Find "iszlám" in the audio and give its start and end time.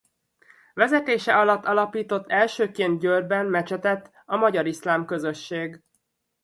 4.65-5.05